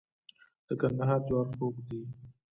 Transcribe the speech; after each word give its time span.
د 0.67 0.69
کندهار 0.81 1.19
جوار 1.27 1.47
خوږ 1.55 1.75
دي. 1.89 2.01